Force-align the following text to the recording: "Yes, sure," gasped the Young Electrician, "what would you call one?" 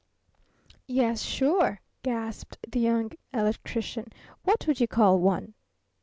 "Yes, 0.87 1.21
sure," 1.21 1.79
gasped 2.01 2.57
the 2.67 2.79
Young 2.79 3.11
Electrician, 3.35 4.07
"what 4.43 4.65
would 4.65 4.79
you 4.79 4.87
call 4.87 5.19
one?" 5.19 5.53